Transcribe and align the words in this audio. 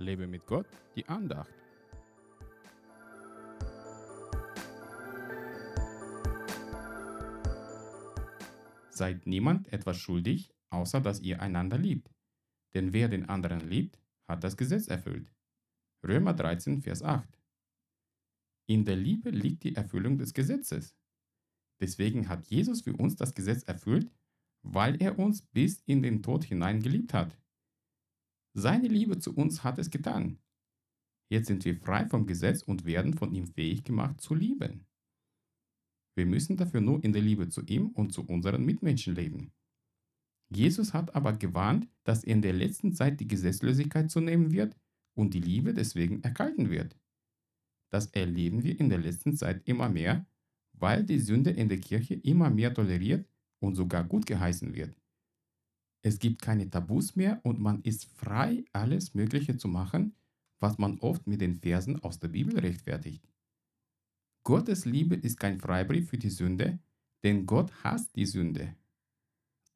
Lebe 0.00 0.26
mit 0.26 0.46
Gott, 0.46 0.66
die 0.96 1.06
Andacht. 1.06 1.52
Seid 8.88 9.26
niemand 9.26 9.72
etwas 9.72 9.98
schuldig, 9.98 10.52
außer 10.70 11.00
dass 11.00 11.20
ihr 11.20 11.40
einander 11.40 11.78
liebt. 11.78 12.10
Denn 12.74 12.92
wer 12.92 13.08
den 13.08 13.28
anderen 13.28 13.68
liebt, 13.68 14.00
hat 14.26 14.42
das 14.42 14.56
Gesetz 14.56 14.88
erfüllt. 14.88 15.32
Römer 16.06 16.32
13, 16.32 16.80
Vers 16.80 17.02
8. 17.02 17.28
In 18.66 18.84
der 18.84 18.96
Liebe 18.96 19.30
liegt 19.30 19.64
die 19.64 19.74
Erfüllung 19.74 20.16
des 20.16 20.32
Gesetzes. 20.32 20.96
Deswegen 21.80 22.28
hat 22.28 22.46
Jesus 22.46 22.82
für 22.82 22.94
uns 22.94 23.16
das 23.16 23.34
Gesetz 23.34 23.64
erfüllt, 23.64 24.10
weil 24.62 25.00
er 25.02 25.18
uns 25.18 25.42
bis 25.42 25.80
in 25.86 26.02
den 26.02 26.22
Tod 26.22 26.44
hinein 26.44 26.80
geliebt 26.80 27.12
hat. 27.12 27.36
Seine 28.52 28.88
Liebe 28.88 29.18
zu 29.18 29.34
uns 29.34 29.62
hat 29.62 29.78
es 29.78 29.90
getan. 29.90 30.38
Jetzt 31.30 31.46
sind 31.46 31.64
wir 31.64 31.76
frei 31.76 32.06
vom 32.06 32.26
Gesetz 32.26 32.62
und 32.62 32.84
werden 32.84 33.14
von 33.14 33.32
ihm 33.32 33.46
fähig 33.46 33.84
gemacht 33.84 34.20
zu 34.20 34.34
lieben. 34.34 34.86
Wir 36.16 36.26
müssen 36.26 36.56
dafür 36.56 36.80
nur 36.80 37.02
in 37.04 37.12
der 37.12 37.22
Liebe 37.22 37.48
zu 37.48 37.62
ihm 37.62 37.90
und 37.90 38.12
zu 38.12 38.26
unseren 38.26 38.64
Mitmenschen 38.64 39.14
leben. 39.14 39.52
Jesus 40.52 40.92
hat 40.92 41.14
aber 41.14 41.34
gewarnt, 41.34 41.88
dass 42.02 42.24
in 42.24 42.42
der 42.42 42.52
letzten 42.52 42.92
Zeit 42.92 43.20
die 43.20 43.28
Gesetzlosigkeit 43.28 44.10
zunehmen 44.10 44.50
wird 44.50 44.76
und 45.14 45.32
die 45.32 45.40
Liebe 45.40 45.72
deswegen 45.72 46.22
erkalten 46.24 46.70
wird. 46.70 46.98
Das 47.92 48.06
erleben 48.08 48.64
wir 48.64 48.78
in 48.78 48.88
der 48.88 48.98
letzten 48.98 49.36
Zeit 49.36 49.68
immer 49.68 49.88
mehr, 49.88 50.26
weil 50.72 51.04
die 51.04 51.20
Sünde 51.20 51.50
in 51.50 51.68
der 51.68 51.78
Kirche 51.78 52.14
immer 52.14 52.50
mehr 52.50 52.74
toleriert 52.74 53.28
und 53.60 53.76
sogar 53.76 54.02
gut 54.02 54.26
geheißen 54.26 54.74
wird. 54.74 54.99
Es 56.02 56.18
gibt 56.18 56.40
keine 56.40 56.68
Tabus 56.70 57.16
mehr 57.16 57.40
und 57.42 57.60
man 57.60 57.82
ist 57.82 58.06
frei, 58.06 58.64
alles 58.72 59.14
Mögliche 59.14 59.56
zu 59.56 59.68
machen, 59.68 60.14
was 60.58 60.78
man 60.78 60.98
oft 61.00 61.26
mit 61.26 61.40
den 61.40 61.54
Versen 61.54 62.02
aus 62.02 62.18
der 62.18 62.28
Bibel 62.28 62.58
rechtfertigt. 62.58 63.28
Gottes 64.42 64.86
Liebe 64.86 65.14
ist 65.14 65.38
kein 65.38 65.60
Freibrief 65.60 66.08
für 66.08 66.18
die 66.18 66.30
Sünde, 66.30 66.78
denn 67.22 67.44
Gott 67.44 67.70
hasst 67.84 68.16
die 68.16 68.26
Sünde. 68.26 68.74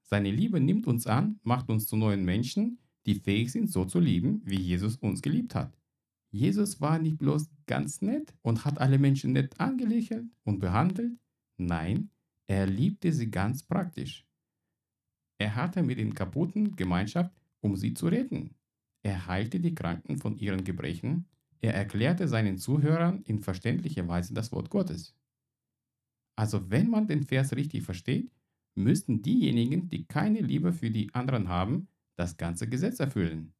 Seine 0.02 0.30
Liebe 0.30 0.60
nimmt 0.60 0.86
uns 0.86 1.06
an, 1.06 1.40
macht 1.42 1.68
uns 1.68 1.86
zu 1.86 1.96
neuen 1.96 2.24
Menschen, 2.24 2.78
die 3.06 3.14
fähig 3.14 3.52
sind, 3.52 3.70
so 3.70 3.84
zu 3.84 4.00
lieben, 4.00 4.40
wie 4.44 4.60
Jesus 4.60 4.96
uns 4.96 5.20
geliebt 5.20 5.54
hat. 5.54 5.76
Jesus 6.30 6.80
war 6.80 6.98
nicht 6.98 7.18
bloß 7.18 7.50
ganz 7.66 8.00
nett 8.00 8.34
und 8.42 8.64
hat 8.64 8.78
alle 8.78 8.98
Menschen 8.98 9.32
nett 9.32 9.60
angelächelt 9.60 10.26
und 10.44 10.58
behandelt, 10.58 11.18
nein, 11.58 12.10
er 12.46 12.66
liebte 12.66 13.12
sie 13.12 13.30
ganz 13.30 13.62
praktisch. 13.62 14.26
Er 15.54 15.62
hatte 15.62 15.84
mit 15.84 15.98
den 15.98 16.14
Kaputten 16.14 16.74
Gemeinschaft, 16.74 17.32
um 17.60 17.76
sie 17.76 17.94
zu 17.94 18.08
retten. 18.08 18.56
Er 19.04 19.28
heilte 19.28 19.60
die 19.60 19.72
Kranken 19.72 20.18
von 20.18 20.36
ihren 20.36 20.64
Gebrechen. 20.64 21.26
Er 21.60 21.74
erklärte 21.74 22.26
seinen 22.26 22.58
Zuhörern 22.58 23.22
in 23.22 23.38
verständlicher 23.38 24.08
Weise 24.08 24.34
das 24.34 24.50
Wort 24.50 24.68
Gottes. 24.68 25.14
Also 26.34 26.72
wenn 26.72 26.90
man 26.90 27.06
den 27.06 27.22
Vers 27.22 27.54
richtig 27.54 27.84
versteht, 27.84 28.32
müssten 28.74 29.22
diejenigen, 29.22 29.88
die 29.88 30.06
keine 30.06 30.40
Liebe 30.40 30.72
für 30.72 30.90
die 30.90 31.14
anderen 31.14 31.48
haben, 31.48 31.86
das 32.16 32.36
ganze 32.36 32.68
Gesetz 32.68 32.98
erfüllen. 32.98 33.54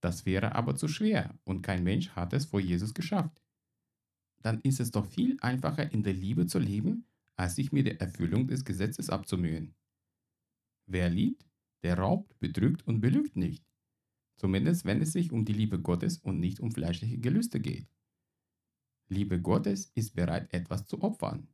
Das 0.00 0.26
wäre 0.26 0.56
aber 0.56 0.74
zu 0.74 0.88
schwer 0.88 1.38
und 1.44 1.62
kein 1.62 1.84
Mensch 1.84 2.08
hat 2.16 2.32
es 2.32 2.46
vor 2.46 2.58
Jesus 2.58 2.94
geschafft. 2.94 3.40
Dann 4.42 4.60
ist 4.62 4.80
es 4.80 4.90
doch 4.90 5.06
viel 5.06 5.36
einfacher 5.40 5.92
in 5.92 6.02
der 6.02 6.14
Liebe 6.14 6.46
zu 6.46 6.58
leben, 6.58 7.06
als 7.36 7.54
sich 7.54 7.70
mit 7.70 7.86
der 7.86 8.00
Erfüllung 8.00 8.48
des 8.48 8.64
Gesetzes 8.64 9.08
abzumühen. 9.08 9.76
Wer 10.92 11.08
liebt, 11.08 11.46
der 11.84 11.98
raubt, 11.98 12.36
betrügt 12.40 12.84
und 12.84 13.00
belügt 13.00 13.36
nicht. 13.36 13.64
Zumindest 14.36 14.84
wenn 14.84 15.00
es 15.00 15.12
sich 15.12 15.30
um 15.30 15.44
die 15.44 15.52
Liebe 15.52 15.80
Gottes 15.80 16.18
und 16.18 16.40
nicht 16.40 16.58
um 16.58 16.72
fleischliche 16.72 17.18
Gelüste 17.18 17.60
geht. 17.60 17.86
Liebe 19.06 19.40
Gottes 19.40 19.92
ist 19.94 20.16
bereit, 20.16 20.52
etwas 20.52 20.88
zu 20.88 21.00
opfern. 21.00 21.46